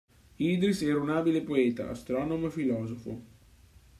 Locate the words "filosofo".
2.59-3.13